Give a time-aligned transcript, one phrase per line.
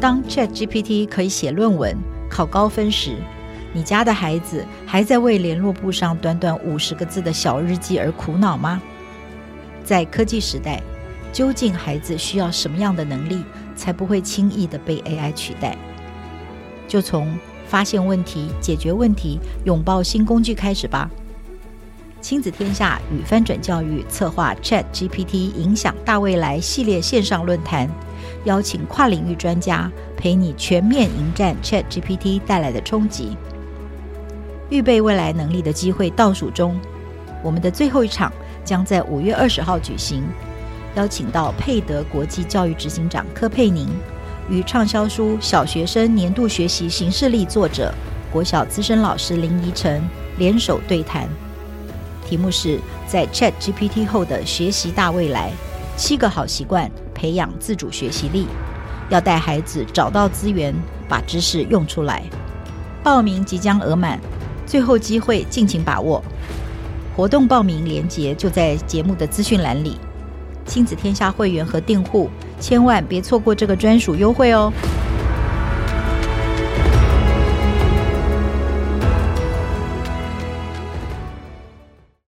[0.00, 1.94] 当 ChatGPT 可以写论文、
[2.30, 3.16] 考高分时，
[3.74, 8.80] 你家的孩子还在为联络簿上短短五十个字的小日记而苦恼吗？
[9.84, 10.82] 在科技时代，
[11.34, 13.44] 究竟孩子需要什么样的能力，
[13.76, 15.76] 才不会轻易地被 AI 取代？
[16.88, 21.10] 就从发现问题、解决问题、拥抱新工具开始吧。
[22.22, 27.88] 亲子天下与翻转教育策划 ChatGPT 影响大未来系列线上论坛，
[28.44, 33.36] 邀请跨领域专家陪你全面迎战 ChatGPT 带来的冲击。
[34.70, 36.78] 预备未来能力的机会倒数中，
[37.42, 38.32] 我们的最后一场
[38.64, 40.22] 将在五月二十号举行，
[40.94, 43.88] 邀请到佩德国际教育执行长柯佩宁
[44.48, 47.92] 与畅销书《小学生年度学习行事历》作者
[48.32, 50.02] 国小资深老师林怡晨
[50.38, 51.28] 联手对谈，
[52.24, 52.78] 题目是
[53.08, 55.50] 在 ChatGPT 后的学习大未来：
[56.00, 58.46] 七个好习惯培养自主学习力，
[59.10, 60.74] 要带孩子找到资源，
[61.06, 62.22] 把知识用出来。
[63.04, 64.18] 报名即将额满。
[64.64, 66.24] 最后机会，尽情把握！
[67.14, 69.98] 活动报名链接就在节目的资讯栏里。
[70.64, 74.72] 亲子天下会员和订户千万别错过这个专属优惠哦！